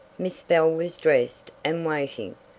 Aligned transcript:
Miss 0.17 0.41
Bell 0.41 0.67
was 0.71 0.97
dressed 0.97 1.51
and 1.63 1.85
waiting. 1.85 2.35